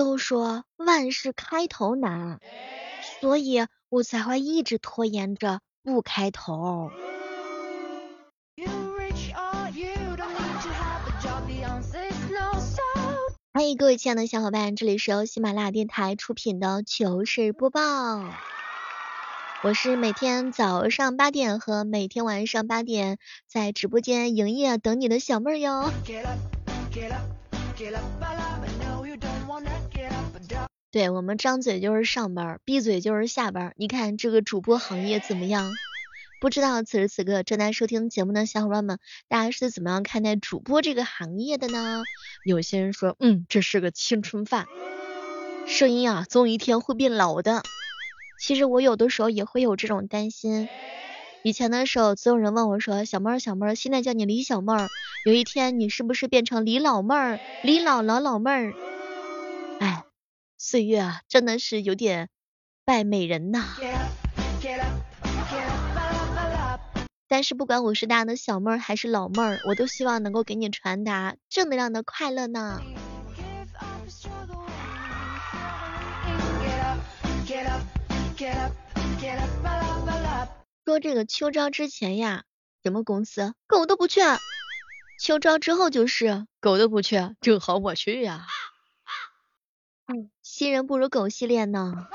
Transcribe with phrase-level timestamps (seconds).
[0.00, 2.40] 都说万事开头难，
[3.20, 6.90] 所以我才会一直拖延着不开头。
[13.52, 18.24] 欢迎各位亲爱的小伙伴，这里是由喜马拉雅电台出品的糗事播报。
[19.62, 25.92] 我是每天早上八点和每天晚上八点在直播间营业等你的小妹儿哟。
[30.92, 33.74] 对我们张嘴就是上班，闭嘴就是下班。
[33.76, 35.72] 你看这个主播行业怎么样？
[36.40, 38.98] 不知道此时此刻正在收听节目的小伙伴们，
[39.28, 42.02] 大家是怎么样看待主播这个行业的呢？
[42.44, 44.66] 有些人说，嗯，这是个青春饭，
[45.68, 47.62] 声音啊，总有一天会变老的。
[48.40, 50.68] 其实我有的时候也会有这种担心。
[51.44, 54.88] 以前的时候，总有人问我说：“小妹儿，小妹儿，现在叫你李小妹儿，
[55.24, 58.74] 有一天你是不是变成李老妹儿、李老老老妹儿？”
[60.60, 62.28] 哎，岁月啊，真的是有点
[62.84, 63.64] 败美人呐。
[67.26, 72.82] 但是不管我是大的小妹儿还是老妹儿，我都希望能够给你传达正能量的快乐呢。
[80.84, 82.44] 说这个秋招之前呀，
[82.82, 84.20] 什么公司狗都不去；
[85.16, 88.48] 秋招之后就是狗都不去，正好我去呀。
[90.12, 92.08] 嗯，新人不如狗系列呢。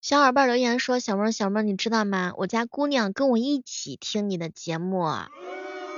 [0.00, 2.32] 小伙伴留言说：“小妹小妹，你知道吗？
[2.38, 5.06] 我家姑娘跟我一起听你的节目。”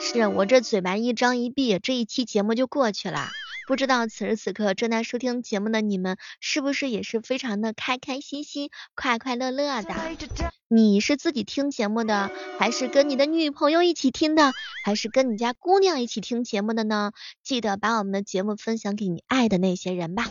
[0.03, 3.29] 是我这嘴巴一张一闭，这一期节目就过去了。
[3.73, 9.95] 不知道此时此刻正在收听节目的你们，是不是也是非常的开开心心、快快乐乐的？
[10.69, 14.53] 你是自己听节目的，还是跟你的女朋友一起听的，
[14.85, 17.13] 还是跟你家姑娘一起听节目的呢？
[17.43, 20.27] 记得把我们的节目分享给你爱的那些人吧。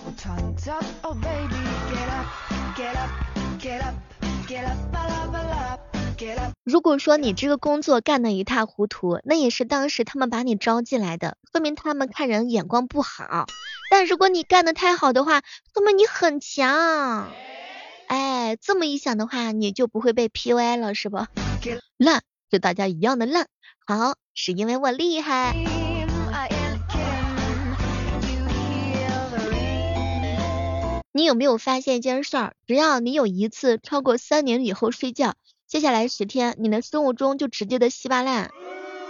[6.63, 13.47] 如果说你这个工作干得一塌糊涂，那也是当时他们把你招进来的，说明他们看人眼光不好。
[13.89, 15.41] 但如果你干得太好的话，
[15.73, 17.29] 说明你很强。
[18.07, 21.25] 哎，这么一想的话，你就不会被 PUA 了，是不？
[21.97, 23.47] 烂，就大家一样的烂。
[23.85, 25.55] 好，是因为我厉害。
[31.13, 32.53] 你有没有发现一件事儿？
[32.65, 35.33] 只要你有一次超过三年以后睡觉。
[35.71, 38.51] 接下来十天，你的生物钟就直接的稀巴烂。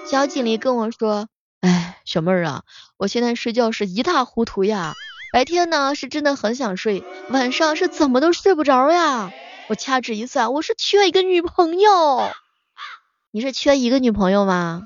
[0.05, 1.27] 小锦鲤跟我说，
[1.61, 2.61] 哎，小妹儿啊，
[2.97, 4.94] 我现在睡觉是一塌糊涂呀。
[5.33, 9.31] 白天呢是真的很想睡，晚上是怎么都睡不着呀。
[9.69, 12.29] 我掐指一算，我是缺一个女朋友。
[13.33, 14.85] 你是缺一个女朋友吗？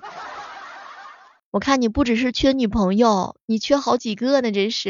[1.55, 4.89] 我看你不只是缺女朋友，你缺好几个呢，真是。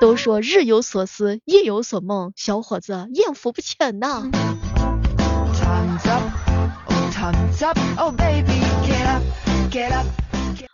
[0.00, 4.30] 都说日有所思，夜有所梦，小伙子艳福不浅呐。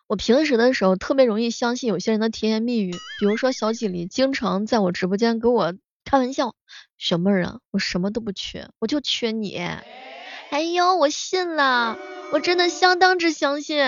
[0.06, 5.72] 我平时的时候特别容易相信有些人的甜言蜜语，比如说小锦鲤经常在我直播间给我
[6.04, 6.52] 开玩笑，
[6.98, 9.56] 小妹儿啊，我什么都不缺，我就缺你。
[10.50, 11.96] 哎呦，我信了。
[12.32, 13.78] 我真的相当之相信。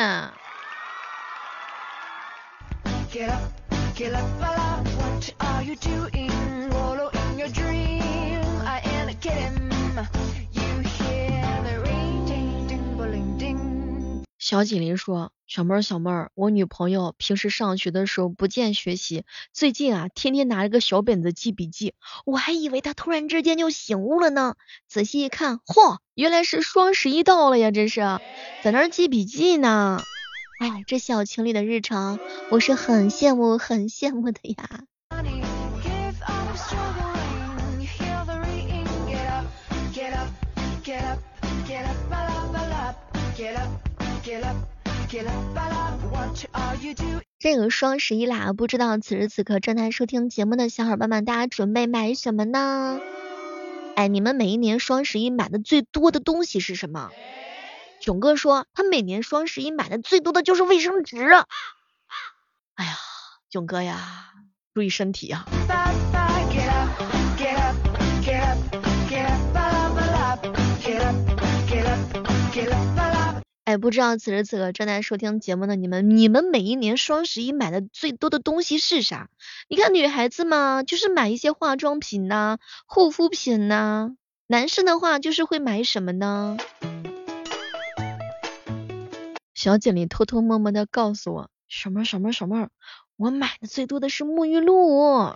[14.48, 21.92] 小锦鲤说：“小妹儿，小妹儿，我女朋友平时上学的时候不见学习，最近啊，天天拿着个小本子记笔记。
[22.24, 24.54] 我还以为她突然之间就醒悟了呢，
[24.88, 28.00] 仔细一看，嚯，原来是双十一到了呀，这是
[28.62, 30.00] 在那儿记笔记呢。
[30.60, 32.18] 哎，这小情侣的日常，
[32.50, 34.84] 我是很羡慕，很羡慕的呀。”
[43.36, 43.87] ”get up
[47.38, 53.00] 这个双十一啦，不知道此时此刻正在收听节目的小伙伴们，大家准备买什么呢？
[53.96, 57.10] 哎，你们每一年双十一买的最多的东西是什么？
[58.00, 61.16] 囧哥说他每年双十一买的最多的就是卫生纸。
[62.74, 62.96] 哎呀，
[63.48, 64.32] 囧哥呀，
[64.74, 65.46] 注意身体呀。
[73.78, 79.30] 不知道此时此刻正在收听节目的你们，你们每一年双十一买的最多的东西是啥？
[79.68, 84.10] 你看女孩子嘛，就是买一些化妆品呐、护肤品呐，
[84.46, 86.56] 男生的话就是会买什么呢？
[89.54, 92.68] 小锦鲤偷偷摸摸的告诉我，什么什么什么，
[93.16, 95.34] 我买的最多的是沐浴露。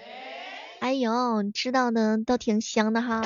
[0.81, 3.23] 哎呦，知道的倒挺香的哈。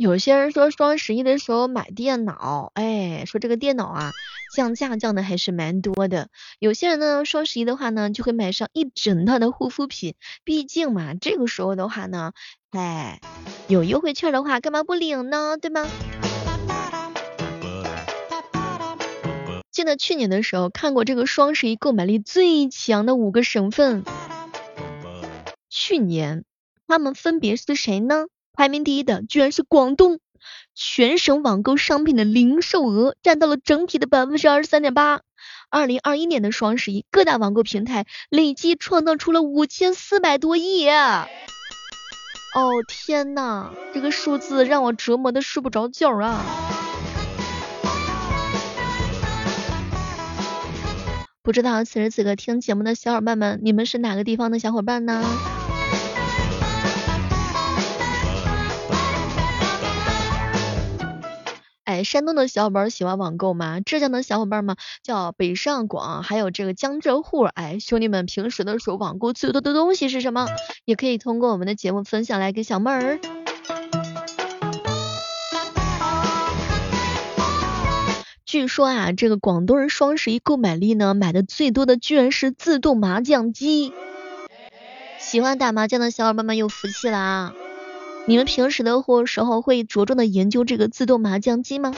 [0.00, 4.12] 有些人说双十一的时候买电脑，哎，说这个电脑啊
[4.56, 6.30] 降价降的还是蛮多的。
[6.58, 12.32] 有些人呢双十一的话呢就会买上一整套的护肤品，毕竟嘛这个时候的话呢，
[12.70, 13.20] 哎，
[13.68, 15.86] 有优惠券的话干嘛不领呢，对吗？
[19.70, 24.02] 记得去年的时候看过这个双十一购买力最强的五个省份，
[25.68, 26.46] 去年
[26.86, 28.24] 他们分别是谁呢？
[28.52, 30.20] 排名第一的居然是广东，
[30.74, 35.20] 全省网购商品的零售额占到了整体的百分之二十三点八。
[35.70, 40.88] 二零二一年的双十一，各大网购平台累计创造出了五千四百多亿。
[40.88, 46.44] 哦天呐，这个数字让我折磨的睡不着觉啊！
[51.42, 55.24] 不知道此时此刻听节目的小伙伴们，你们是哪个地方的小伙伴呢？
[62.04, 63.80] 山东的小伙伴喜欢网购吗？
[63.80, 64.76] 浙江的小伙伴吗？
[65.02, 67.42] 叫北上广，还有这个江浙沪。
[67.44, 70.46] 哎，兄弟们平时的时候网购最多的东西是什么？
[70.84, 73.18] 也可以通过我们的节目分享来给小妹儿。
[78.44, 83.92] 据说啊，这个广东人双十一购买力呢，买的最多的居然是自动麻将机。
[85.20, 87.52] 喜欢打麻将的小伙伴们有福气了啊！
[88.30, 91.92] 你们平时的或时候会着重的研究这个自动麻将机吗？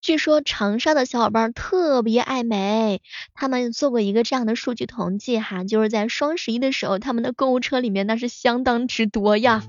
[0.00, 3.02] 据说长沙的小伙伴特别爱美，
[3.34, 9.64] 他们做过一个这样的数据统计哈，就是在双十一的时候，他们的购物车里面那是相当之多呀。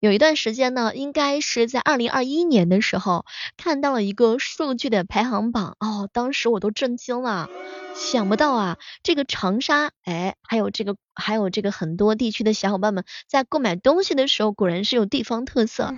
[0.00, 3.24] 有一段时间呢，应该是在二零二一年的时候，
[3.56, 7.48] 看到了一个数据的排行榜哦，当时我都震惊了，
[7.96, 15.92] 想不到啊，这个长沙，哎，还有这个还有这个很多地区的小伙伴们在购买东西的时候，果然是有地方特色。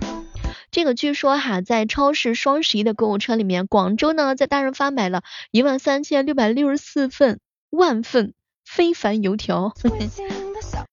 [0.71, 5.21] 这个据说哈，在超市双十一的购物车里面，广州呢在大润发买了
[5.51, 7.39] 一万三千六百六十四份
[7.69, 8.33] 万份
[8.73, 9.73] 非凡油条。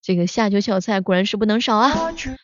[0.03, 1.93] 这个下酒小菜果然是不能少啊！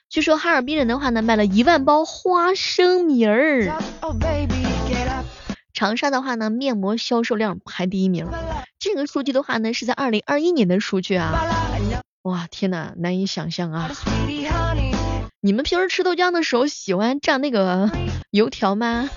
[0.08, 3.76] 据说哈尔滨人的话呢，卖了一万包花生米儿。
[5.72, 8.28] 长沙的话呢，面膜销售量排第一名。
[8.78, 11.32] 这个数据的话呢，是在二零二一年的数据啊！
[12.22, 13.90] 哇，天呐，难以想象啊！
[15.40, 17.90] 你们平时吃豆浆的时候喜欢蘸那个
[18.30, 19.10] 油条吗？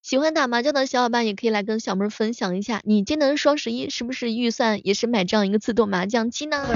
[0.00, 6.66] 喜欢打麻将的小伙伴也可以来跟小妹分享一下，你今年双十一是不是预算也是买这样一个自动麻将机呢？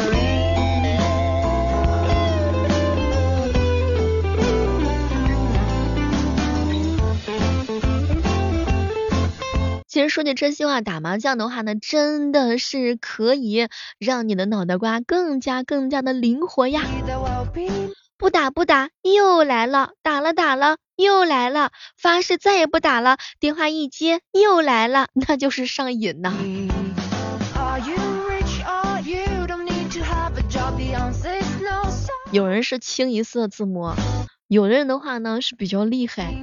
[9.88, 13.68] 其实说句真心话，打麻将的话呢，真的是可以
[13.98, 16.82] 让你的脑袋瓜更加更加的灵活呀。
[18.18, 21.70] 不打不打，又来了；打了打了，又来了。
[21.96, 23.18] 发誓再也不打了。
[23.38, 26.34] 电话一接，又来了，那就是上瘾呐。
[32.32, 33.94] 有人是清一色自摸，
[34.48, 36.34] 有的人的话呢是比较厉害。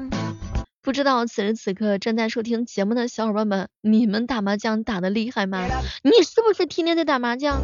[0.82, 5.66] 不知道此时此刻正在收听节目的小伙伴们，你们打麻将打的厉害吗？
[6.04, 7.62] 你是不是天天在打麻将？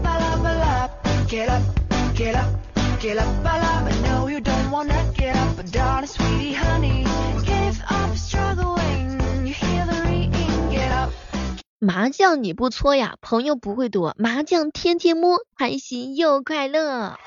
[11.79, 14.15] 麻将你不搓呀，朋友不会多。
[14.17, 17.17] 麻将天天摸，开心又快乐。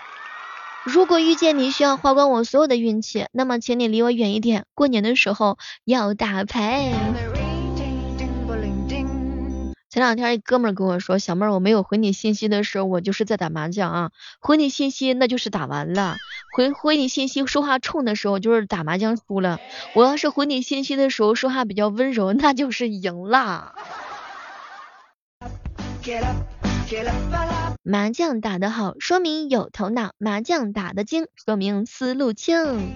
[0.85, 4.65] 如果遇见你需要花光我所有的运气，那么请你离我远一点。
[4.75, 6.93] 过年的时候要打牌。
[9.93, 14.11] 前两天一哥们跟我说，小妹儿我没有回你信息的时候，我就是在打麻将啊。
[14.41, 16.17] 回你信息那就是打完了，
[16.57, 19.61] 回回你信息说话冲的时候就是打麻将输了。
[19.95, 23.75] 我要是回你信息的时候说话比较温柔，那就是赢了。
[27.83, 32.95] 麻将打得好，说明有头脑；麻将打得精，说明思路清。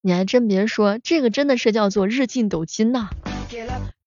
[0.00, 3.10] 你还真别说，这个真的是叫做日进斗金呐。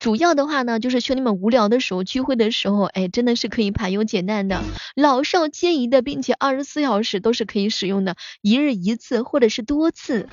[0.01, 4.63] 主要的话呢，就是兄弟们无聊的时候、聚会的时候，哎，真的是可以排忧解难的，
[4.95, 10.27] 老少皆宜的，并且二十四小时都是可以使用的，一日一次或者是多次。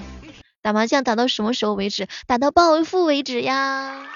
[0.62, 2.08] 打麻将打到什么时候为止？
[2.26, 4.06] 打到暴富为止呀！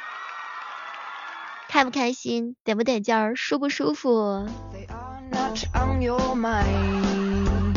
[1.69, 2.57] 开不开心？
[2.65, 3.37] 得不得劲儿？
[3.37, 7.77] 舒不舒服？They are not on your mind.？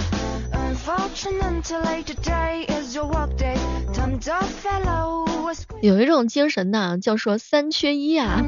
[5.81, 8.41] 有一种精神呢，叫说三缺一啊，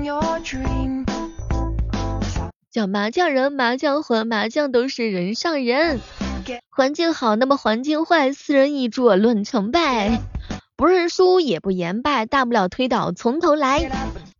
[2.71, 5.99] 叫麻将人、麻将魂、麻将都是人上人。
[6.69, 10.21] 环境好，那么环境坏，四人一桌论成败，
[10.75, 13.89] 不认输也不言败，大不了推倒从头来，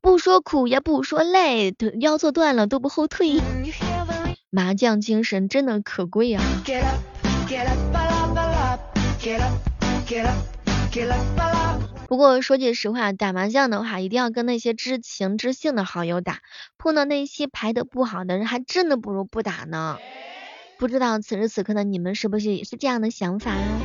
[0.02, 3.42] 不说苦也不说累，腰坐断了都不后退。
[4.50, 6.42] 麻将精神真的可贵啊！
[12.08, 16.40] 不过说句实话，打麻将的话，一定要跟那些知情知性的好友打，
[16.78, 19.98] 碰到那些牌的不好的人，还真的不如不打呢。
[20.80, 23.82] 不知道此时此刻的你们是不是也是这样的想法啊？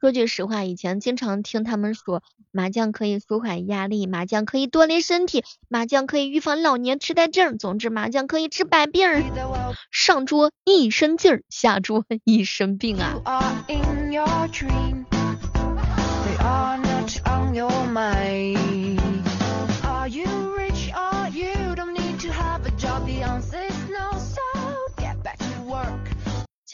[0.00, 9.08] 说句实话，以前经常听他们说，麻将可以舒缓压力，麻将可以锻炼身体，麻将可以预防老年痴呆症，总之麻将可以治百病。
[9.90, 13.64] 上桌一身劲儿，下桌 一身病啊！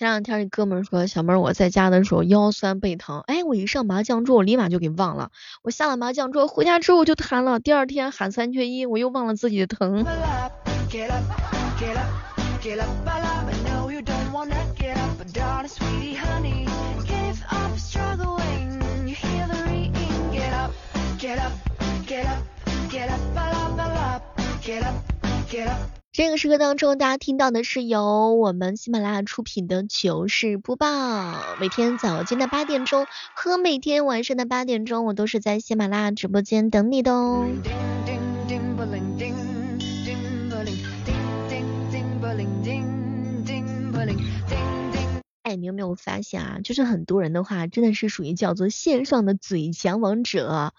[0.02, 5.30] 前两天一哥们说，小妹儿我在家的时候腰酸背疼，哎，我一上麻将桌，我立马就给忘了。
[5.62, 7.60] 我下了麻将桌，回家之后我就瘫了。
[7.60, 10.04] 第二天喊三缺一，我又忘了自己的疼。
[26.12, 30.86] 这个时刻当中，大家听到的是由我们喜马拉雅出品的糗事播报。
[31.58, 37.46] 每天早间的八点钟和每天晚上的八点钟，我都是在喜马拉雅直播间等你的哦。
[45.44, 46.58] 哎，你有没有发现啊？
[46.62, 50.74] 就是很多人的话，真的是属于叫做线上的嘴强王者。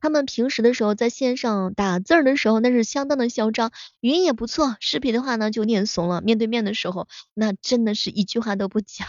[0.00, 4.76] 他们平时的时候在线上打字儿的时候，那是相当的嚣张，语音也不错。
[4.80, 6.20] 视频的话呢，就有点怂了。
[6.20, 9.08] 面对面的时候，那真的是一句话都不讲。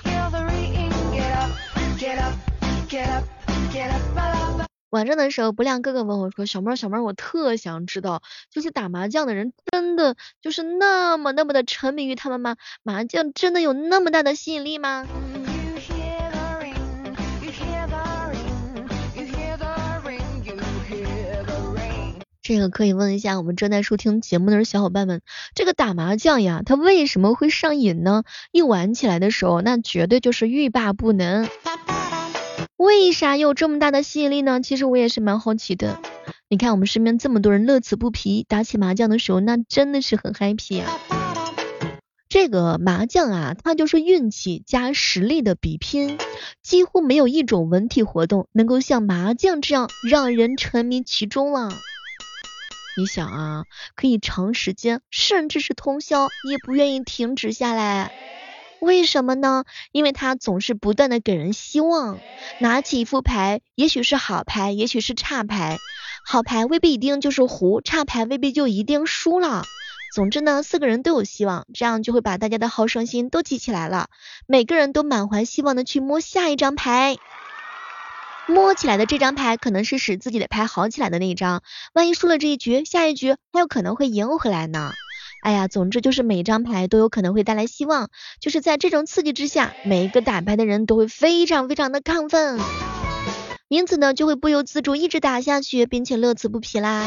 [4.90, 12.56] 晚上的时候，不亮哥哥问我说：“小猫，小猫，我特想知道，就是打麻将的人真的就是那么那么的沉迷于他们吗？
[12.82, 15.06] 麻将真的有那么大的吸引力吗？”
[22.50, 25.22] 这个可以问一下我们正在收听节目的小伙伴们，
[25.54, 28.24] 这个打麻将呀，它为什么会上瘾呢？
[28.52, 31.48] 一玩起来的时候，那绝对就是欲罢不能。
[32.76, 34.62] 为啥有这么大的吸引力呢？
[34.62, 36.00] 其实我也是蛮好奇的。
[36.50, 40.90] 你看我们身边这么多人乐此不疲，打起麻将的时候，那真的是很 happy 啊。
[42.30, 46.18] 这个麻将啊，它就是运气加实力的比拼，
[46.64, 51.70] 几乎没有一种文体活动能够像麻将这样让人沉迷其中了。
[52.98, 53.64] 你想啊，
[53.96, 58.12] 可以长时间，甚至是通宵，你也不愿意停止下来。
[58.82, 59.66] 为什么呢？
[59.92, 62.20] 因为它总是不断的给人希望。
[62.60, 65.78] 拿起一副牌，也许是好牌，也许是差牌。
[66.26, 69.64] 好牌未必一定就是胡，差牌未必就一定输了。
[70.14, 74.10] 总之呢，四个人都有希望，这样就会把大家的好胜心都集起来了。
[74.48, 77.18] 每个人都满怀希望的去摸下一张牌。
[78.50, 81.62] 摸起来的这张牌可能是使自己的牌好起来的那一张，
[81.94, 84.92] 万一输了这一局，下一局还有可能会赢回来呢。
[85.44, 88.10] 哎呀，总之就是每张牌都有可能会带来希望，
[88.42, 92.60] 就是在这种刺激之下，每一个打牌的人都会非常非常的亢奋，
[93.68, 97.06] 因此呢就会不由自主一直打下去，并且乐此不疲啦。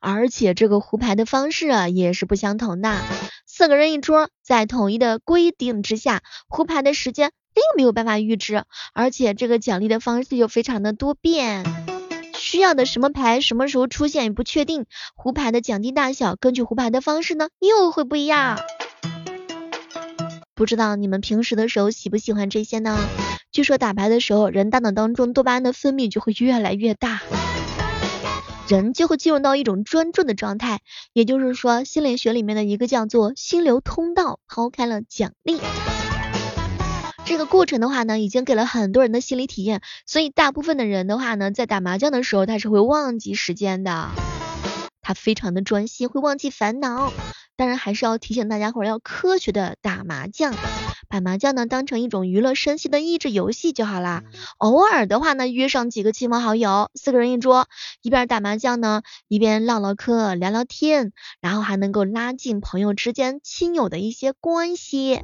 [0.00, 3.00] 而且这个胡牌的方式啊也是不相同的，
[3.46, 7.30] 四个人一桌，在统一的规定之下，胡牌的时间。
[7.54, 11.64] 并没有办法预知，而且这个奖励的方式又非常的多变，
[12.34, 18.58] 需要的什么牌什么时候出现也不确定，胡牌的奖金大小根据胡牌的方式呢又会不一样。
[20.54, 22.98] 不知道你们平时的时候喜不喜欢这些呢？
[23.50, 27.20] 据说打牌的时候，人大脑当中多巴胺的分泌就会越来越大，
[28.68, 30.80] 人就会进入到一种专注的状态，
[31.12, 35.58] 也就是说心理学里面的一个叫做心流通道抛开了奖励。
[37.32, 44.10] 这个过程的话呢，已经给了很多人的心理体验，所以大部分的人的话呢，在打麻将的时候他是会忘记时间的，
[45.00, 47.10] 他非常的专心，会忘记烦恼。
[47.56, 50.54] 当然还是要提醒大家伙儿要科学的打麻将，
[51.08, 54.24] 把麻将呢当成一种娱乐身心的益智游戏就好啦。
[54.58, 57.66] 偶尔的话呢，约上几个亲朋好友，四个人一桌，
[58.02, 65.22] 一边打麻将呢，一边唠唠嗑、聊聊天，然后还能够拉近朋友之间亲友的一些关系。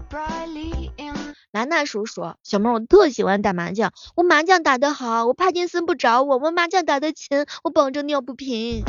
[1.51, 8.85] 兰娜叔叔，小妹我特喜欢打麻将，我麻将打得好，我帕金森不找我，我麻将打得勤，我保证尿不频。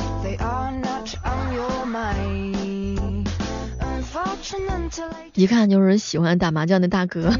[5.35, 7.31] 一看就是喜欢打麻将的大哥。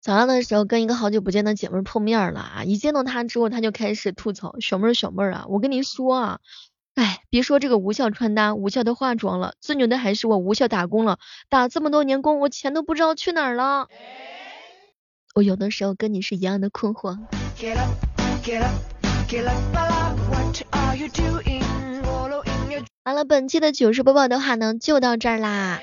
[0.00, 6.38] 早上的时候跟一个好久不见的姐妹碰面了啊，一见到她之后，她就开始吐槽小妹儿小妹儿啊，我跟你说啊，
[6.94, 11.18] 哎，别说这个无效穿搭、无效的化妆了，最牛的还是我无效打工了，
[11.50, 13.88] 打这么多年工，我钱都不知道去哪儿了。
[15.34, 17.18] 我有的时候跟你是一样的困惑。
[23.04, 25.80] 好了，本期的糗事播报的话呢，就到这儿啦。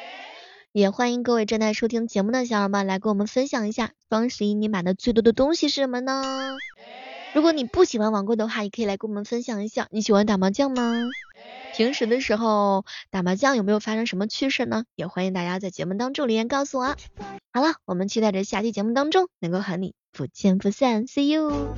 [0.77, 6.55] 也欢迎各位正在收听节目的小伙伴来跟我们分享一下，双十一你买的最多的东西是什么呢？
[7.33, 11.09] 如果你不喜欢网购的话，也可以来跟我们分享一下，你喜欢打麻将吗？
[11.75, 14.83] 平时的时候打麻将有没有发生什么趣事呢？
[14.95, 16.95] 也欢迎大家在节目当中留言告诉我。
[17.51, 21.73] 好了，我们期待着下期节目当中能够和你不见不散，See you。